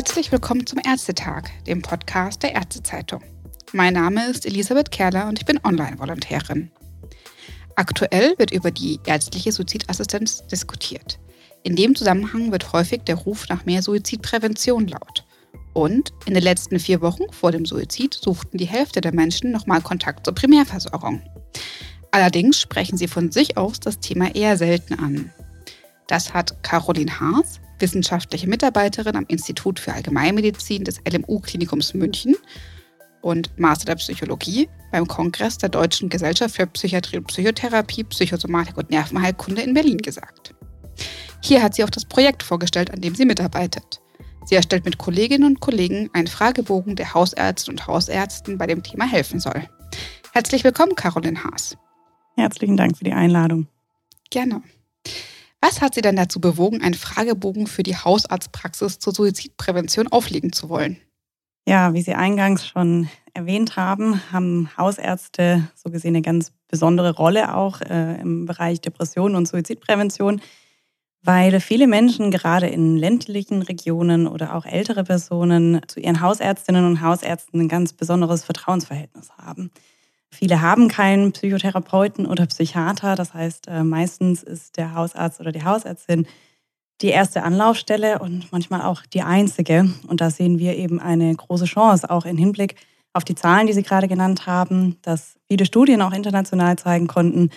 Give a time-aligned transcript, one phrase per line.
[0.00, 3.22] Herzlich willkommen zum Ärztetag, dem Podcast der Ärztezeitung.
[3.74, 6.70] Mein Name ist Elisabeth Kerler und ich bin Online-Volontärin.
[7.76, 11.20] Aktuell wird über die ärztliche Suizidassistenz diskutiert.
[11.64, 15.26] In dem Zusammenhang wird häufig der Ruf nach mehr Suizidprävention laut.
[15.74, 19.82] Und in den letzten vier Wochen vor dem Suizid suchten die Hälfte der Menschen nochmal
[19.82, 21.20] Kontakt zur Primärversorgung.
[22.10, 25.30] Allerdings sprechen sie von sich aus das Thema eher selten an.
[26.06, 32.36] Das hat Caroline Haas, wissenschaftliche Mitarbeiterin am Institut für Allgemeinmedizin des LMU-Klinikums München
[33.22, 38.90] und Master der Psychologie beim Kongress der Deutschen Gesellschaft für Psychiatrie und Psychotherapie, Psychosomatik und
[38.90, 40.54] Nervenheilkunde in Berlin gesagt.
[41.42, 44.00] Hier hat sie auch das Projekt vorgestellt, an dem sie mitarbeitet.
[44.44, 49.06] Sie erstellt mit Kolleginnen und Kollegen einen Fragebogen, der Hausärzten und Hausärzten bei dem Thema
[49.06, 49.68] helfen soll.
[50.32, 51.76] Herzlich willkommen, Caroline Haas.
[52.36, 53.68] Herzlichen Dank für die Einladung.
[54.30, 54.62] Gerne.
[55.60, 60.68] Was hat Sie denn dazu bewogen, einen Fragebogen für die Hausarztpraxis zur Suizidprävention auflegen zu
[60.68, 60.96] wollen?
[61.68, 67.54] Ja, wie Sie eingangs schon erwähnt haben, haben Hausärzte so gesehen eine ganz besondere Rolle
[67.54, 70.40] auch äh, im Bereich Depression und Suizidprävention,
[71.22, 77.02] weil viele Menschen gerade in ländlichen Regionen oder auch ältere Personen zu ihren Hausärztinnen und
[77.02, 79.70] Hausärzten ein ganz besonderes Vertrauensverhältnis haben.
[80.32, 83.16] Viele haben keinen Psychotherapeuten oder Psychiater.
[83.16, 86.26] Das heißt, äh, meistens ist der Hausarzt oder die Hausärztin
[87.00, 89.90] die erste Anlaufstelle und manchmal auch die einzige.
[90.06, 92.76] Und da sehen wir eben eine große Chance, auch im Hinblick
[93.12, 97.50] auf die Zahlen, die Sie gerade genannt haben, dass viele Studien auch international zeigen konnten,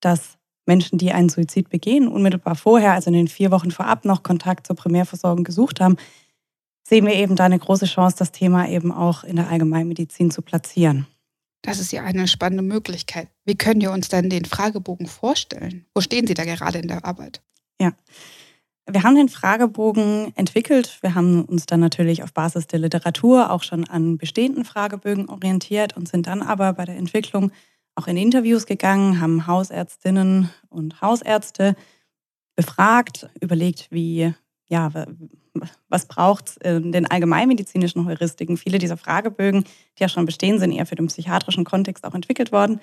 [0.00, 4.22] dass Menschen, die einen Suizid begehen, unmittelbar vorher, also in den vier Wochen vorab noch
[4.22, 5.96] Kontakt zur Primärversorgung gesucht haben,
[6.86, 10.42] sehen wir eben da eine große Chance, das Thema eben auch in der Allgemeinmedizin zu
[10.42, 11.06] platzieren.
[11.68, 13.28] Das ist ja eine spannende Möglichkeit.
[13.44, 15.84] Wie können wir uns denn den Fragebogen vorstellen?
[15.94, 17.42] Wo stehen Sie da gerade in der Arbeit?
[17.78, 17.92] Ja.
[18.90, 20.96] Wir haben den Fragebogen entwickelt.
[21.02, 25.94] Wir haben uns dann natürlich auf Basis der Literatur auch schon an bestehenden Fragebögen orientiert
[25.94, 27.52] und sind dann aber bei der Entwicklung
[27.96, 31.76] auch in Interviews gegangen, haben Hausärztinnen und Hausärzte
[32.56, 34.32] befragt, überlegt, wie
[34.68, 34.90] ja,
[35.88, 38.56] was braucht es in den allgemeinmedizinischen Heuristiken?
[38.56, 39.64] Viele dieser Fragebögen,
[39.98, 42.80] die ja schon bestehen, sind eher für den psychiatrischen Kontext auch entwickelt worden.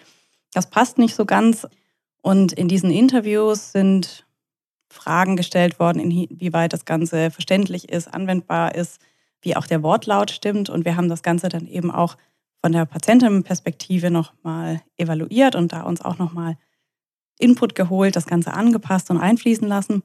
[0.53, 1.68] Das passt nicht so ganz.
[2.22, 4.25] Und in diesen Interviews sind
[4.90, 9.00] Fragen gestellt worden, inwieweit das Ganze verständlich ist, anwendbar ist,
[9.41, 10.69] wie auch der Wortlaut stimmt.
[10.69, 12.17] Und wir haben das Ganze dann eben auch
[12.62, 16.57] von der Patientenperspektive nochmal evaluiert und da uns auch nochmal
[17.38, 20.02] Input geholt, das Ganze angepasst und einfließen lassen.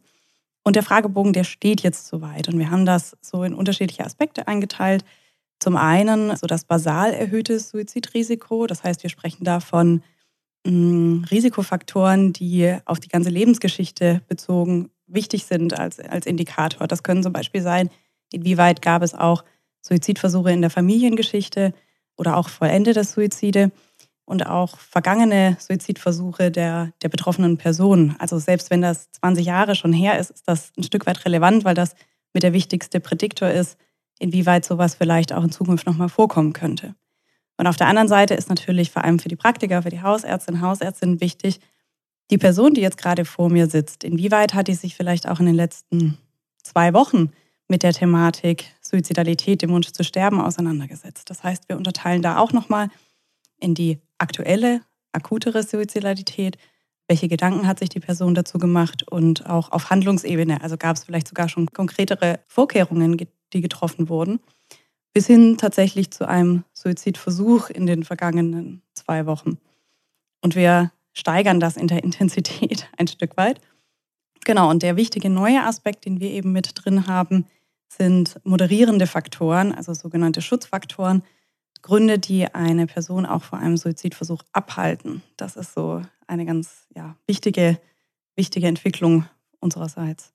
[0.71, 2.47] Und der Fragebogen, der steht jetzt soweit.
[2.47, 5.05] Und wir haben das so in unterschiedliche Aspekte eingeteilt.
[5.59, 8.69] Zum einen so das basal erhöhte Suizidrisiko.
[8.69, 10.05] Das heißt, wir sprechen da von
[10.65, 16.87] mh, mm, Risikofaktoren, die auf die ganze Lebensgeschichte bezogen wichtig sind als, als Indikator.
[16.87, 17.91] Das können zum Beispiel sein,
[18.33, 19.45] inwieweit gab es auch
[19.81, 21.75] Suizidversuche in der Familiengeschichte
[22.17, 23.73] oder auch vollendete Suizide
[24.31, 28.15] und auch vergangene Suizidversuche der, der betroffenen Person.
[28.21, 31.65] Also selbst wenn das 20 Jahre schon her ist, ist das ein Stück weit relevant,
[31.65, 31.97] weil das
[32.33, 33.77] mit der wichtigste Prädiktor ist,
[34.21, 36.95] inwieweit sowas vielleicht auch in Zukunft nochmal vorkommen könnte.
[37.57, 40.61] Und auf der anderen Seite ist natürlich vor allem für die Praktiker, für die Hausärztinnen
[40.61, 41.59] und Hausärztinnen wichtig,
[42.31, 45.47] die Person, die jetzt gerade vor mir sitzt, inwieweit hat die sich vielleicht auch in
[45.47, 46.19] den letzten
[46.63, 47.33] zwei Wochen
[47.67, 51.31] mit der Thematik Suizidalität, dem Wunsch zu sterben, auseinandergesetzt.
[51.31, 52.91] Das heißt, wir unterteilen da auch nochmal
[53.59, 54.83] in die aktuelle,
[55.13, 56.57] akutere Suizidalität.
[57.09, 60.63] Welche Gedanken hat sich die Person dazu gemacht und auch auf Handlungsebene?
[60.63, 63.17] Also gab es vielleicht sogar schon konkretere Vorkehrungen,
[63.53, 64.41] die getroffen wurden,
[65.13, 69.59] bis hin tatsächlich zu einem Suizidversuch in den vergangenen zwei Wochen.
[70.41, 73.61] Und wir steigern das in der Intensität ein Stück weit.
[74.45, 77.47] Genau, und der wichtige neue Aspekt, den wir eben mit drin haben,
[77.89, 81.23] sind moderierende Faktoren, also sogenannte Schutzfaktoren,
[81.83, 85.23] Gründe, die eine Person auch vor einem Suizidversuch abhalten.
[85.37, 87.79] Das ist so eine ganz ja, wichtige,
[88.37, 89.27] wichtige Entwicklung
[89.61, 90.33] unsererseits.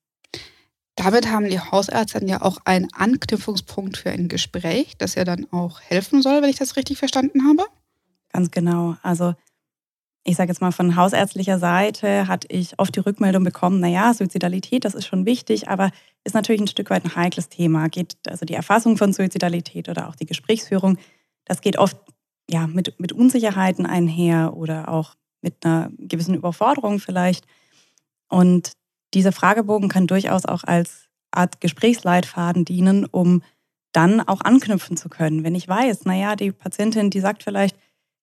[0.95, 5.81] Damit haben die Hausärzte ja auch einen Anknüpfungspunkt für ein Gespräch, das ja dann auch
[5.81, 7.65] helfen soll, wenn ich das richtig verstanden habe.
[8.31, 8.95] Ganz genau.
[9.01, 9.33] Also
[10.23, 14.83] ich sage jetzt mal von hausärztlicher Seite hatte ich oft die Rückmeldung bekommen, naja, Suizidalität,
[14.83, 15.91] das ist schon wichtig, aber
[16.23, 17.89] ist natürlich ein Stück weit ein heikles Thema.
[17.89, 20.97] Geht also die Erfassung von Suizidalität oder auch die Gesprächsführung
[21.45, 21.97] das geht oft
[22.49, 27.45] ja, mit, mit Unsicherheiten einher oder auch mit einer gewissen Überforderung vielleicht.
[28.29, 28.73] Und
[29.13, 33.43] dieser Fragebogen kann durchaus auch als Art Gesprächsleitfaden dienen, um
[33.91, 35.43] dann auch anknüpfen zu können.
[35.43, 37.77] Wenn ich weiß, naja, die Patientin, die sagt vielleicht,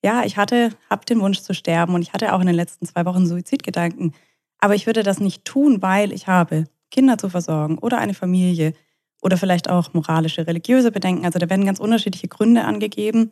[0.05, 2.87] ja, ich hatte, habe den Wunsch zu sterben und ich hatte auch in den letzten
[2.87, 4.15] zwei Wochen Suizidgedanken,
[4.59, 8.75] aber ich würde das nicht tun, weil ich habe Kinder zu versorgen oder eine Familie
[9.23, 11.25] oder vielleicht auch moralische, religiöse Bedenken.
[11.25, 13.31] Also da werden ganz unterschiedliche Gründe angegeben.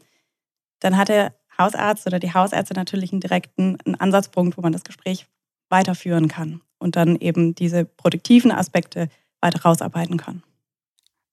[0.79, 4.85] Dann hat der Hausarzt oder die Hausärzte natürlich einen direkten einen Ansatzpunkt, wo man das
[4.85, 5.27] Gespräch
[5.69, 9.09] weiterführen kann und dann eben diese produktiven Aspekte
[9.41, 10.43] weiter rausarbeiten kann.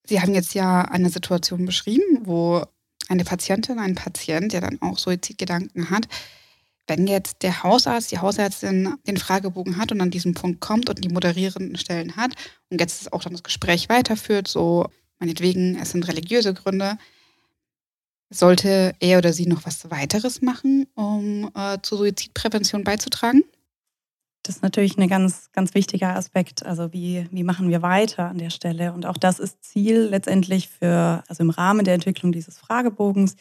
[0.05, 2.63] Sie haben jetzt ja eine Situation beschrieben, wo
[3.09, 6.07] eine Patientin, ein Patient, der dann auch Suizidgedanken hat,
[6.87, 11.03] wenn jetzt der Hausarzt, die Hausärztin den Fragebogen hat und an diesem Punkt kommt und
[11.03, 12.33] die moderierenden Stellen hat
[12.69, 14.87] und jetzt auch dann das Gespräch weiterführt, so
[15.19, 16.97] meinetwegen, es sind religiöse Gründe,
[18.29, 23.43] sollte er oder sie noch was weiteres machen, um äh, zur Suizidprävention beizutragen?
[24.43, 26.65] Das ist natürlich ein ganz, ganz wichtiger Aspekt.
[26.65, 28.93] Also wie, wie machen wir weiter an der Stelle?
[28.93, 33.35] Und auch das ist Ziel letztendlich für, also im Rahmen der Entwicklung dieses Fragebogens,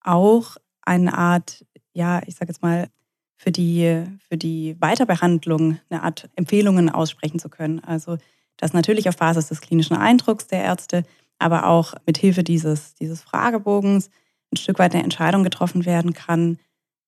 [0.00, 2.88] auch eine Art, ja, ich sage jetzt mal,
[3.36, 7.80] für die, für die Weiterbehandlung eine Art Empfehlungen aussprechen zu können.
[7.80, 8.18] Also
[8.58, 11.04] das natürlich auf Basis des klinischen Eindrucks der Ärzte,
[11.38, 14.10] aber auch mit Hilfe dieses, dieses Fragebogens
[14.52, 16.58] ein Stück weit eine Entscheidung getroffen werden kann,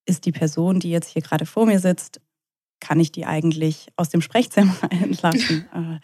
[0.07, 2.21] ist die Person, die jetzt hier gerade vor mir sitzt,
[2.81, 5.67] kann ich die eigentlich aus dem Sprechzimmer entlassen?
[5.75, 5.99] Äh,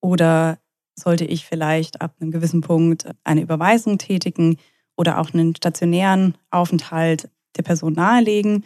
[0.00, 0.58] oder
[0.94, 4.58] sollte ich vielleicht ab einem gewissen Punkt eine Überweisung tätigen
[4.96, 8.64] oder auch einen stationären Aufenthalt der Person nahelegen?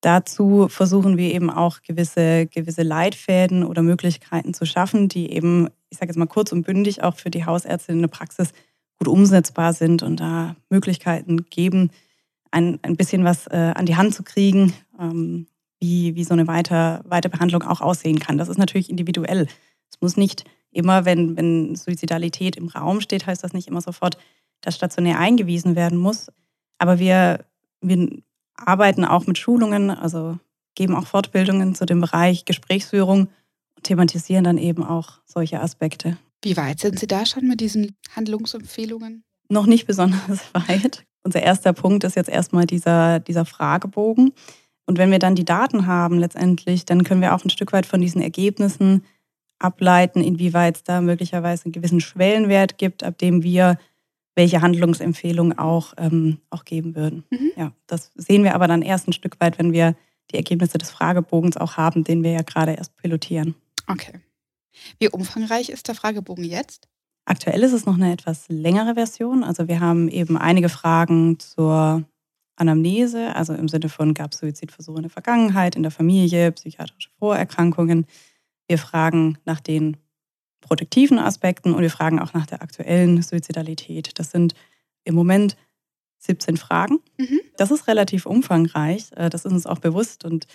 [0.00, 5.98] Dazu versuchen wir eben auch gewisse, gewisse Leitfäden oder Möglichkeiten zu schaffen, die eben, ich
[5.98, 8.52] sage jetzt mal kurz und bündig, auch für die Hausärzte in der Praxis
[8.98, 11.90] gut umsetzbar sind und da Möglichkeiten geben,
[12.50, 15.46] ein, ein bisschen was äh, an die Hand zu kriegen, ähm,
[15.80, 18.38] wie, wie so eine Weiter, Weiterbehandlung auch aussehen kann.
[18.38, 19.46] Das ist natürlich individuell.
[19.90, 24.16] Es muss nicht immer, wenn, wenn Suizidalität im Raum steht, heißt das nicht immer sofort,
[24.60, 26.30] dass stationär eingewiesen werden muss.
[26.80, 27.44] Aber wir,
[27.82, 28.08] wir
[28.56, 30.38] arbeiten auch mit Schulungen, also
[30.74, 33.28] geben auch Fortbildungen zu dem Bereich Gesprächsführung
[33.76, 36.16] und thematisieren dann eben auch solche Aspekte.
[36.42, 39.24] Wie weit sind Sie da schon mit diesen Handlungsempfehlungen?
[39.50, 41.04] Noch nicht besonders weit.
[41.22, 44.32] Unser erster Punkt ist jetzt erstmal dieser, dieser Fragebogen.
[44.86, 47.84] Und wenn wir dann die Daten haben letztendlich, dann können wir auch ein Stück weit
[47.84, 49.04] von diesen Ergebnissen
[49.58, 53.76] ableiten, inwieweit es da möglicherweise einen gewissen Schwellenwert gibt, ab dem wir
[54.34, 57.24] welche Handlungsempfehlungen auch, ähm, auch geben würden.
[57.30, 57.52] Mhm.
[57.56, 59.96] Ja, das sehen wir aber dann erst ein Stück weit, wenn wir
[60.30, 63.54] die Ergebnisse des Fragebogens auch haben, den wir ja gerade erst pilotieren.
[63.86, 64.20] Okay.
[64.98, 66.88] Wie umfangreich ist der Fragebogen jetzt?
[67.24, 69.44] Aktuell ist es noch eine etwas längere Version.
[69.44, 72.04] Also wir haben eben einige Fragen zur
[72.56, 77.08] Anamnese, also im Sinne von gab es Suizidversuche in der Vergangenheit, in der Familie, psychiatrische
[77.18, 78.06] Vorerkrankungen.
[78.68, 79.96] Wir fragen nach den
[80.60, 84.18] produktiven Aspekten und wir fragen auch nach der aktuellen Suizidalität.
[84.18, 84.54] Das sind
[85.04, 85.56] im Moment
[86.18, 87.00] 17 Fragen.
[87.18, 87.40] Mhm.
[87.56, 90.46] Das ist relativ umfangreich, äh, das ist uns auch bewusst und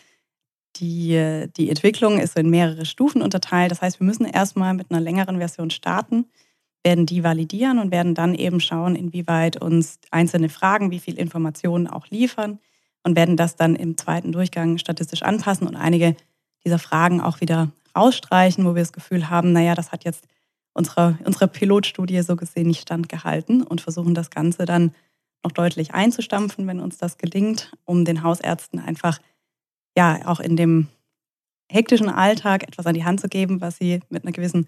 [0.78, 3.72] die, die Entwicklung ist in mehrere Stufen unterteilt.
[3.72, 6.26] Das heißt, wir müssen erstmal mit einer längeren Version starten
[6.86, 11.88] werden die validieren und werden dann eben schauen, inwieweit uns einzelne Fragen, wie viel Informationen
[11.88, 12.60] auch liefern
[13.04, 16.16] und werden das dann im zweiten Durchgang statistisch anpassen und einige
[16.64, 20.28] dieser Fragen auch wieder rausstreichen, wo wir das Gefühl haben, naja, das hat jetzt
[20.74, 24.94] unserer, unserer Pilotstudie so gesehen nicht standgehalten und versuchen das Ganze dann
[25.44, 29.20] noch deutlich einzustampfen, wenn uns das gelingt, um den Hausärzten einfach
[29.98, 30.88] ja auch in dem
[31.72, 34.68] hektischen Alltag etwas an die Hand zu geben, was sie mit einer gewissen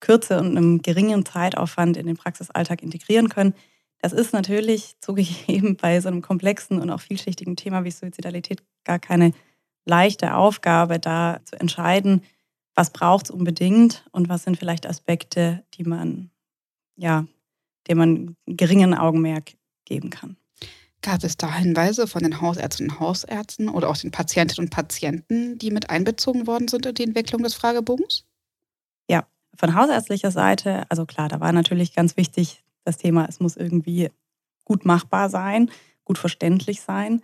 [0.00, 3.54] Kürze und einem geringen Zeitaufwand in den Praxisalltag integrieren können.
[4.00, 8.98] Das ist natürlich zugegeben bei so einem komplexen und auch vielschichtigen Thema wie Suizidalität gar
[8.98, 9.32] keine
[9.84, 12.22] leichte Aufgabe, da zu entscheiden,
[12.74, 16.30] was braucht es unbedingt und was sind vielleicht Aspekte, die man,
[16.96, 17.26] ja,
[17.88, 19.52] dem man geringen Augenmerk
[19.84, 20.36] geben kann.
[21.02, 25.58] Gab es da Hinweise von den Hausärzten und Hausärzten oder auch den Patientinnen und Patienten,
[25.58, 28.26] die mit einbezogen worden sind in die Entwicklung des Fragebogens?
[29.08, 33.56] Ja, von hausärztlicher Seite, also klar, da war natürlich ganz wichtig das Thema, es muss
[33.56, 34.10] irgendwie
[34.64, 35.70] gut machbar sein,
[36.04, 37.22] gut verständlich sein.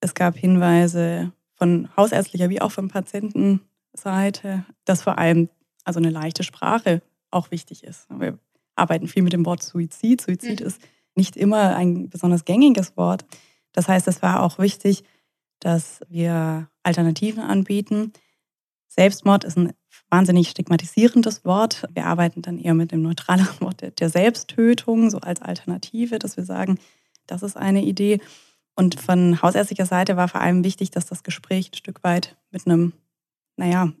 [0.00, 2.88] Es gab Hinweise von hausärztlicher wie auch von
[3.92, 5.48] Patientenseite, dass vor allem
[5.84, 8.08] also eine leichte Sprache auch wichtig ist.
[8.10, 8.38] Wir
[8.74, 10.20] arbeiten viel mit dem Wort Suizid.
[10.20, 10.66] Suizid mhm.
[10.66, 10.80] ist
[11.14, 13.24] nicht immer ein besonders gängiges Wort.
[13.72, 15.04] Das heißt, es war auch wichtig,
[15.60, 18.12] dass wir Alternativen anbieten.
[18.88, 19.72] Selbstmord ist ein
[20.10, 21.86] wahnsinnig stigmatisierendes Wort.
[21.94, 26.44] Wir arbeiten dann eher mit dem neutraleren Wort der Selbsttötung, so als Alternative, dass wir
[26.44, 26.78] sagen,
[27.26, 28.20] das ist eine Idee.
[28.74, 32.66] Und von hausärztlicher Seite war vor allem wichtig, dass das Gespräch ein Stück weit mit
[32.66, 32.92] einem,
[33.56, 33.92] naja,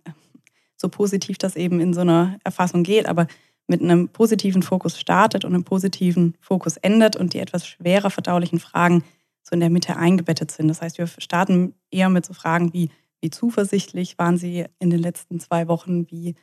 [0.76, 3.26] so positiv das eben in so einer Erfassung geht, aber
[3.68, 8.58] mit einem positiven Fokus startet und einem positiven Fokus endet und die etwas schwerer verdaulichen
[8.58, 9.04] Fragen
[9.42, 10.68] so in der Mitte eingebettet sind.
[10.68, 12.90] Das heißt, wir starten eher mit so Fragen wie,
[13.20, 16.10] wie zuversichtlich waren Sie in den letzten zwei Wochen?
[16.10, 16.34] Wie,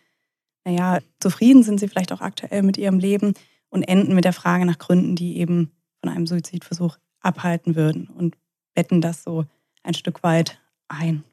[0.66, 3.34] naja, zufrieden sind sie vielleicht auch aktuell mit ihrem Leben
[3.70, 8.38] und enden mit der Frage nach Gründen, die eben von einem Suizidversuch abhalten würden und
[8.74, 9.46] betten das so
[9.84, 11.24] ein Stück weit ein.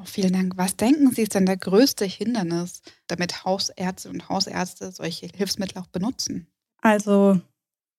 [0.00, 0.52] Oh, vielen Dank.
[0.56, 5.88] Was denken Sie ist denn der größte Hindernis, damit Hausärzte und Hausärzte solche Hilfsmittel auch
[5.88, 6.46] benutzen?
[6.80, 7.40] Also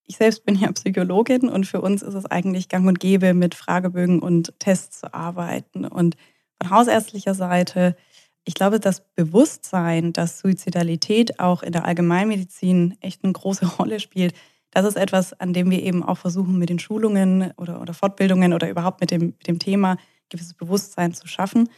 [0.05, 3.53] ich selbst bin ja Psychologin und für uns ist es eigentlich gang und gäbe, mit
[3.53, 5.83] Fragebögen und Tests zu arbeiten.
[5.85, 6.15] Und
[6.61, 7.97] von hausärztlicher Seite,
[8.45, 14.33] ich glaube, das Bewusstsein, dass Suizidalität auch in der Allgemeinmedizin echt eine große Rolle spielt,
[14.71, 18.53] das ist etwas, an dem wir eben auch versuchen, mit den Schulungen oder, oder Fortbildungen
[18.53, 19.97] oder überhaupt mit dem, mit dem Thema
[20.29, 21.69] gewisses Bewusstsein zu schaffen.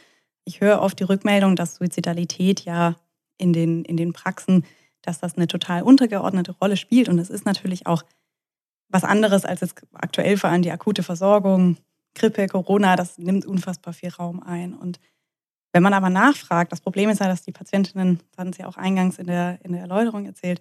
[0.44, 2.96] Ich höre oft die Rückmeldung, dass Suizidalität ja
[3.38, 4.64] in den, in den Praxen,
[5.02, 7.08] dass das eine total untergeordnete Rolle spielt.
[7.08, 8.04] Und es ist natürlich auch
[8.88, 11.78] was anderes als jetzt aktuell vor allem die akute Versorgung,
[12.14, 14.74] Grippe, Corona, das nimmt unfassbar viel Raum ein.
[14.74, 15.00] Und
[15.72, 18.76] wenn man aber nachfragt, das Problem ist ja, dass die Patientinnen, das hatten Sie auch
[18.76, 20.60] eingangs in der, in der Erläuterung erzählt,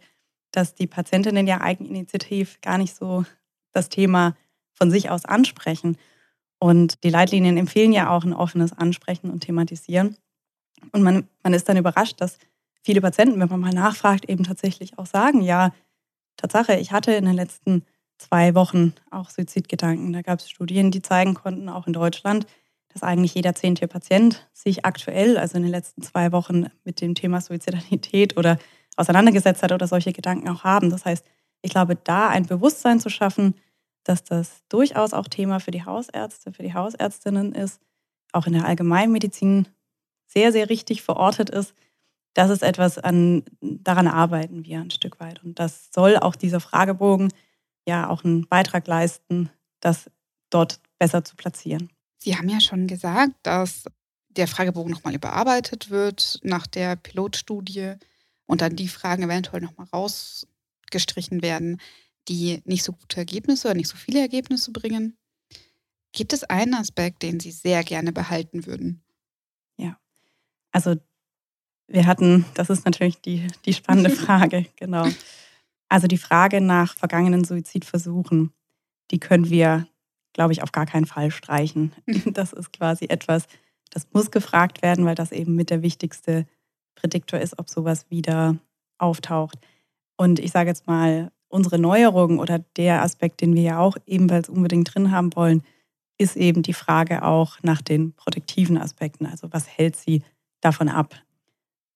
[0.51, 3.25] dass die Patientinnen ja eigeninitiativ gar nicht so
[3.73, 4.35] das Thema
[4.73, 5.97] von sich aus ansprechen.
[6.63, 10.15] Und die Leitlinien empfehlen ja auch ein offenes Ansprechen und Thematisieren.
[10.91, 12.37] Und man, man ist dann überrascht, dass
[12.83, 15.73] viele Patienten, wenn man mal nachfragt, eben tatsächlich auch sagen, ja,
[16.37, 17.83] Tatsache, ich hatte in den letzten
[18.19, 20.13] zwei Wochen auch Suizidgedanken.
[20.13, 22.45] Da gab es Studien, die zeigen konnten, auch in Deutschland,
[22.89, 27.15] dass eigentlich jeder zehnte Patient sich aktuell, also in den letzten zwei Wochen, mit dem
[27.15, 28.59] Thema Suizidalität oder
[28.97, 30.91] auseinandergesetzt hat oder solche Gedanken auch haben.
[30.91, 31.25] Das heißt,
[31.63, 33.55] ich glaube, da ein Bewusstsein zu schaffen,
[34.03, 37.79] dass das durchaus auch Thema für die Hausärzte, für die Hausärztinnen ist,
[38.31, 39.67] auch in der Allgemeinmedizin
[40.27, 41.73] sehr, sehr richtig verortet ist.
[42.33, 45.43] Das ist etwas, an, daran arbeiten wir ein Stück weit.
[45.43, 47.33] Und das soll auch dieser Fragebogen
[47.85, 49.49] ja auch einen Beitrag leisten,
[49.81, 50.09] das
[50.49, 51.89] dort besser zu platzieren.
[52.17, 53.85] Sie haben ja schon gesagt, dass
[54.29, 57.95] der Fragebogen nochmal überarbeitet wird nach der Pilotstudie
[58.45, 61.81] und dann die Fragen eventuell nochmal rausgestrichen werden,
[62.27, 65.17] die nicht so gute Ergebnisse oder nicht so viele Ergebnisse bringen.
[66.13, 69.03] Gibt es einen Aspekt, den Sie sehr gerne behalten würden?
[69.77, 69.97] Ja,
[70.71, 70.95] also
[71.87, 75.07] wir hatten, das ist natürlich die, die spannende Frage, genau.
[75.89, 78.53] Also die Frage nach vergangenen Suizidversuchen,
[79.11, 79.87] die können wir,
[80.33, 81.91] glaube ich, auf gar keinen Fall streichen.
[82.33, 83.45] Das ist quasi etwas,
[83.89, 86.45] das muss gefragt werden, weil das eben mit der wichtigste
[86.95, 88.57] Prädiktor ist, ob sowas wieder
[88.97, 89.57] auftaucht.
[90.17, 94.49] Und ich sage jetzt mal, unsere Neuerung oder der Aspekt, den wir ja auch ebenfalls
[94.49, 95.63] unbedingt drin haben wollen,
[96.17, 99.25] ist eben die Frage auch nach den protektiven Aspekten.
[99.25, 100.23] Also was hält sie
[100.61, 101.15] davon ab?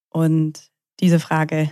[0.10, 1.72] Und diese Frage,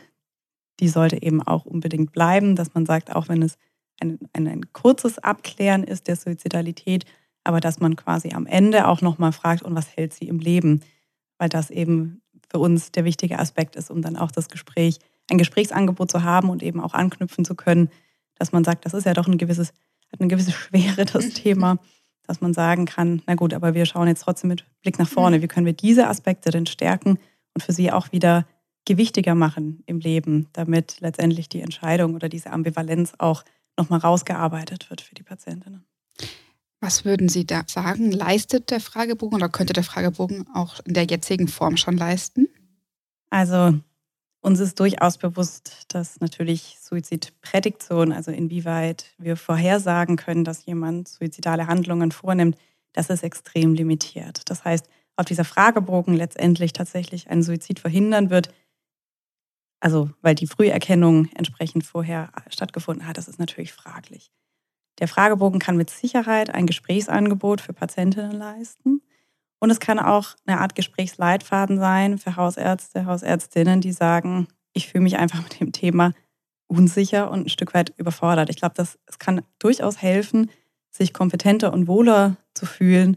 [0.80, 3.58] die sollte eben auch unbedingt bleiben, dass man sagt, auch wenn es
[4.00, 7.06] ein, ein, ein kurzes Abklären ist der Suizidalität,
[7.44, 10.82] aber dass man quasi am Ende auch nochmal fragt, und was hält sie im Leben?
[11.38, 15.00] Weil das eben für uns der wichtige Aspekt ist, um dann auch das Gespräch,
[15.30, 17.90] ein Gesprächsangebot zu haben und eben auch anknüpfen zu können,
[18.36, 19.70] dass man sagt, das ist ja doch ein gewisses,
[20.12, 21.78] hat eine gewisse Schwere, das Thema,
[22.26, 25.42] dass man sagen kann, na gut, aber wir schauen jetzt trotzdem mit Blick nach vorne.
[25.42, 27.20] Wie können wir diese Aspekte denn stärken
[27.54, 28.46] und für sie auch wieder
[28.86, 33.44] gewichtiger machen im Leben, damit letztendlich die Entscheidung oder diese Ambivalenz auch
[33.78, 35.86] nochmal rausgearbeitet wird für die Patientinnen.
[36.80, 38.12] Was würden Sie da sagen?
[38.12, 42.50] Leistet der Fragebogen oder könnte der Fragebogen auch in der jetzigen Form schon leisten?
[43.30, 43.80] Also
[44.44, 51.68] uns ist durchaus bewusst, dass natürlich Suizidprädiktion, also inwieweit wir vorhersagen können, dass jemand suizidale
[51.68, 52.58] Handlungen vornimmt,
[52.92, 54.50] das ist extrem limitiert.
[54.50, 58.54] Das heißt, ob dieser Fragebogen letztendlich tatsächlich einen Suizid verhindern wird,
[59.80, 64.32] also weil die Früherkennung entsprechend vorher stattgefunden hat, das ist natürlich fraglich.
[65.00, 69.02] Der Fragebogen kann mit Sicherheit ein Gesprächsangebot für Patientinnen leisten.
[69.64, 75.06] Und es kann auch eine Art Gesprächsleitfaden sein für Hausärzte, Hausärztinnen, die sagen, ich fühle
[75.06, 76.12] mich einfach mit dem Thema
[76.68, 78.50] unsicher und ein Stück weit überfordert.
[78.50, 80.52] Ich glaube, das, es kann durchaus helfen,
[80.92, 83.16] sich kompetenter und wohler zu fühlen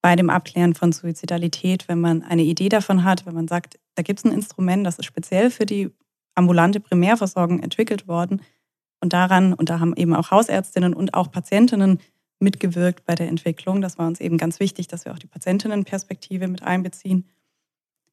[0.00, 4.04] bei dem Abklären von Suizidalität, wenn man eine Idee davon hat, wenn man sagt, da
[4.04, 5.90] gibt es ein Instrument, das ist speziell für die
[6.36, 8.42] ambulante Primärversorgung entwickelt worden.
[9.00, 11.98] Und daran, und da haben eben auch Hausärztinnen und auch Patientinnen
[12.40, 13.80] mitgewirkt bei der Entwicklung.
[13.80, 17.26] Das war uns eben ganz wichtig, dass wir auch die Patientinnenperspektive mit einbeziehen.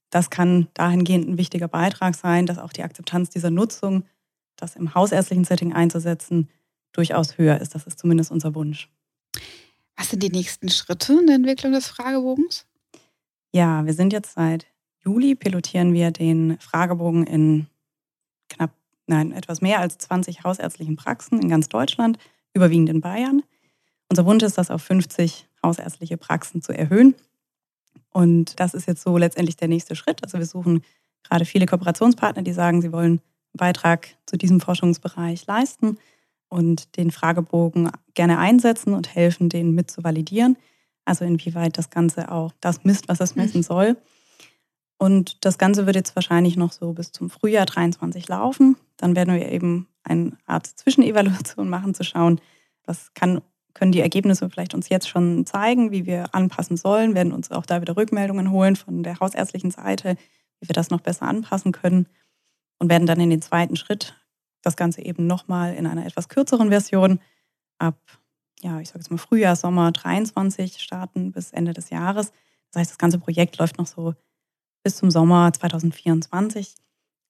[0.09, 4.03] Das kann dahingehend ein wichtiger Beitrag sein, dass auch die Akzeptanz dieser Nutzung,
[4.55, 6.49] das im hausärztlichen Setting einzusetzen,
[6.91, 7.75] durchaus höher ist.
[7.75, 8.89] Das ist zumindest unser Wunsch.
[9.95, 12.65] Was sind die nächsten Schritte in der Entwicklung des Fragebogens?
[13.51, 14.67] Ja, wir sind jetzt seit
[15.03, 17.67] Juli, pilotieren wir den Fragebogen in
[18.49, 18.71] knapp,
[19.07, 22.17] nein, etwas mehr als 20 hausärztlichen Praxen in ganz Deutschland,
[22.53, 23.43] überwiegend in Bayern.
[24.09, 27.15] Unser Wunsch ist, das auf 50 hausärztliche Praxen zu erhöhen.
[28.11, 30.23] Und das ist jetzt so letztendlich der nächste Schritt.
[30.23, 30.83] Also wir suchen
[31.23, 33.21] gerade viele Kooperationspartner, die sagen, sie wollen einen
[33.53, 35.97] Beitrag zu diesem Forschungsbereich leisten
[36.49, 40.57] und den Fragebogen gerne einsetzen und helfen, den mit zu validieren.
[41.05, 43.97] Also inwieweit das Ganze auch das misst, was es messen soll.
[44.97, 48.77] Und das Ganze wird jetzt wahrscheinlich noch so bis zum Frühjahr 23 laufen.
[48.97, 52.41] Dann werden wir eben eine Art Zwischenevaluation machen, zu schauen,
[52.85, 53.41] was kann,
[53.77, 57.65] können die Ergebnisse vielleicht uns jetzt schon zeigen, wie wir anpassen sollen, werden uns auch
[57.65, 60.17] da wieder Rückmeldungen holen von der hausärztlichen Seite,
[60.59, 62.07] wie wir das noch besser anpassen können
[62.79, 64.15] und werden dann in den zweiten Schritt
[64.61, 67.19] das Ganze eben nochmal in einer etwas kürzeren Version
[67.77, 67.97] ab,
[68.61, 72.31] ja, ich sage jetzt mal Frühjahr, Sommer 23 starten bis Ende des Jahres.
[72.71, 74.15] Das heißt, das ganze Projekt läuft noch so
[74.83, 76.75] bis zum Sommer 2024.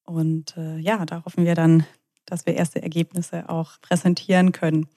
[0.04, 1.84] Und äh, ja, da hoffen wir dann,
[2.24, 4.88] dass wir erste Ergebnisse auch präsentieren können.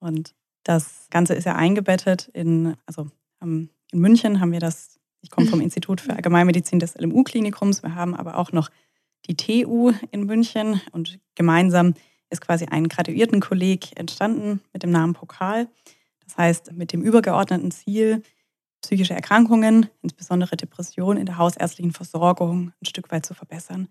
[0.00, 3.08] Und das Ganze ist ja eingebettet in, also
[3.40, 5.64] in München haben wir das, ich komme vom mhm.
[5.64, 8.70] Institut für Allgemeinmedizin des LMU-Klinikums, wir haben aber auch noch
[9.26, 11.94] die TU in München und gemeinsam
[12.30, 15.68] ist quasi ein Graduiertenkolleg entstanden mit dem Namen Pokal.
[16.24, 18.22] Das heißt, mit dem übergeordneten Ziel,
[18.82, 23.88] psychische Erkrankungen, insbesondere Depressionen in der hausärztlichen Versorgung ein Stück weit zu verbessern.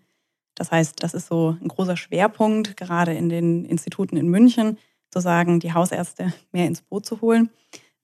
[0.54, 4.78] Das heißt, das ist so ein großer Schwerpunkt, gerade in den Instituten in München,
[5.10, 7.50] zu sagen, die Hausärzte mehr ins Boot zu holen.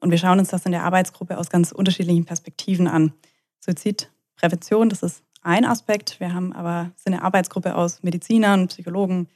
[0.00, 3.12] Und wir schauen uns das in der Arbeitsgruppe aus ganz unterschiedlichen Perspektiven an.
[3.60, 6.20] Suizidprävention, das ist ein Aspekt.
[6.20, 9.28] Wir haben aber sind eine Arbeitsgruppe aus Medizinern, Psychologen,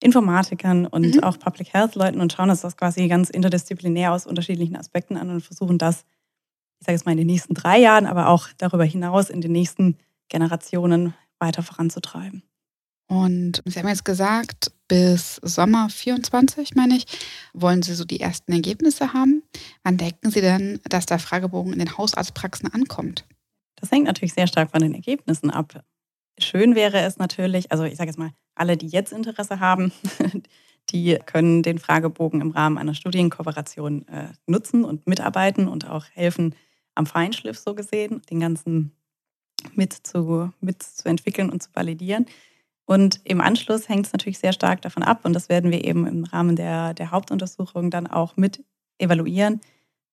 [0.00, 1.22] Informatikern und mhm.
[1.22, 5.30] auch Public Health Leuten und schauen uns das quasi ganz interdisziplinär aus unterschiedlichen Aspekten an
[5.30, 6.04] und versuchen das
[6.84, 9.52] ich sage es mal, in den nächsten drei Jahren, aber auch darüber hinaus in den
[9.52, 9.96] nächsten
[10.28, 12.42] Generationen weiter voranzutreiben.
[13.06, 17.06] Und Sie haben jetzt gesagt, bis Sommer 24, meine ich,
[17.52, 19.42] wollen Sie so die ersten Ergebnisse haben.
[19.82, 23.24] Wann denken Sie denn, dass der Fragebogen in den Hausarztpraxen ankommt?
[23.76, 25.84] Das hängt natürlich sehr stark von den Ergebnissen ab.
[26.38, 29.92] Schön wäre es natürlich, also ich sage jetzt mal, alle, die jetzt Interesse haben,
[30.90, 36.54] die können den Fragebogen im Rahmen einer Studienkooperation äh, nutzen und mitarbeiten und auch helfen,
[36.94, 38.92] am Feinschliff so gesehen, den ganzen
[39.74, 42.26] mit zu, mit zu und zu validieren.
[42.86, 46.06] Und im Anschluss hängt es natürlich sehr stark davon ab, und das werden wir eben
[46.06, 48.62] im Rahmen der, der Hauptuntersuchung dann auch mit
[48.98, 49.60] evaluieren,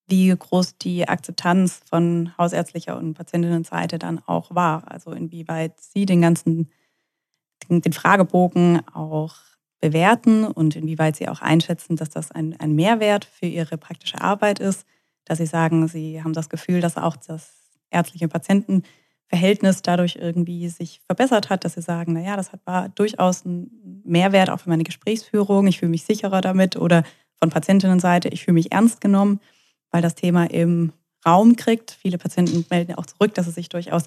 [0.08, 4.90] wie groß die Akzeptanz von hausärztlicher und Patientinnenseite dann auch war.
[4.90, 6.70] Also inwieweit sie den ganzen,
[7.70, 9.36] den, den Fragebogen auch
[9.80, 14.60] bewerten und inwieweit sie auch einschätzen, dass das ein, ein Mehrwert für ihre praktische Arbeit
[14.60, 14.86] ist
[15.26, 17.54] dass sie sagen, sie haben das Gefühl, dass auch das
[17.90, 18.28] ärztliche
[19.32, 23.72] Patientenverhältnis dadurch irgendwie sich verbessert hat, dass sie sagen, naja, das war durchaus ein
[24.04, 27.04] Mehrwert auch für meine Gesprächsführung, ich fühle mich sicherer damit oder
[27.40, 29.40] von Patientinnenseite, ich fühle mich ernst genommen,
[29.90, 30.92] weil das Thema im
[31.26, 31.92] Raum kriegt.
[31.92, 34.04] Viele Patienten melden auch zurück, dass sie sich durchaus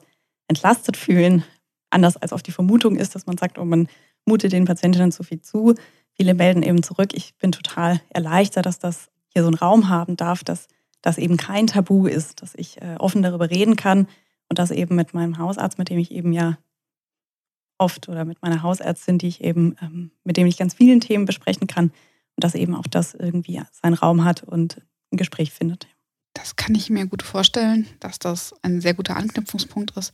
[0.46, 1.42] entlastet fühlen,
[1.90, 3.88] anders als auf die Vermutung ist, dass man sagt, oh, man
[4.26, 5.74] mutet den Patientinnen zu viel zu.
[6.12, 10.16] Viele melden eben zurück, ich bin total erleichtert, dass das hier so einen Raum haben
[10.16, 10.68] darf, dass
[11.02, 14.06] das eben kein Tabu ist, dass ich äh, offen darüber reden kann
[14.54, 16.58] und das eben mit meinem Hausarzt, mit dem ich eben ja
[17.76, 21.24] oft oder mit meiner Hausärztin, die ich eben, ähm, mit dem ich ganz vielen Themen
[21.24, 24.80] besprechen kann und dass eben auch das irgendwie seinen Raum hat und
[25.12, 25.88] ein Gespräch findet.
[26.34, 30.12] Das kann ich mir gut vorstellen, dass das ein sehr guter Anknüpfungspunkt ist.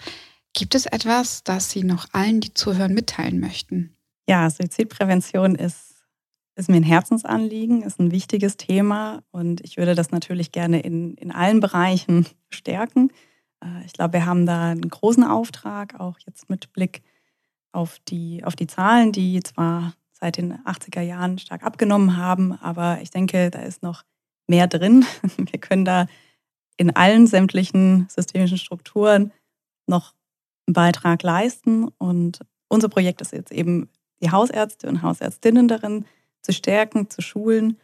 [0.54, 3.94] Gibt es etwas, das Sie noch allen, die zuhören, mitteilen möchten?
[4.26, 5.90] Ja, Suizidprävention ist
[6.56, 11.14] ist mir ein Herzensanliegen, ist ein wichtiges Thema und ich würde das natürlich gerne in,
[11.14, 13.10] in allen Bereichen stärken.
[13.62, 17.02] Äh, ich glaube, wir haben da einen großen Auftrag, auch jetzt mit Blick
[17.72, 23.00] auf die, auf die Zahlen, die zwar seit den 80er Jahren stark abgenommen haben, aber
[23.00, 24.04] ich denke, da ist noch
[24.46, 25.04] mehr drin.
[25.36, 26.06] Wir können da
[26.76, 29.32] in allen sämtlichen systemischen Strukturen
[29.86, 30.14] noch
[30.66, 31.88] einen Beitrag leisten.
[31.98, 33.88] Und unser Projekt ist jetzt eben
[34.22, 36.04] die Hausärzte und Hausärztinnen darin
[36.42, 37.78] zu stärken, zu schulen.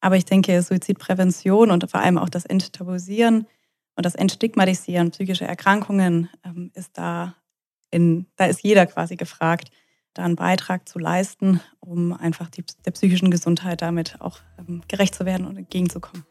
[0.00, 3.46] Aber ich denke, Suizidprävention und vor allem auch das Enttabuisieren
[3.96, 7.34] und das Entstigmatisieren psychischer Erkrankungen ähm, ist da
[7.90, 9.70] in, da ist jeder quasi gefragt,
[10.14, 15.14] da einen Beitrag zu leisten, um einfach die, der psychischen Gesundheit damit auch ähm, gerecht
[15.14, 16.24] zu werden und entgegenzukommen.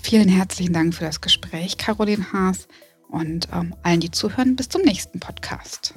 [0.00, 2.68] Vielen herzlichen Dank für das Gespräch, Caroline Haas,
[3.08, 5.94] und ähm, allen, die zuhören, bis zum nächsten Podcast.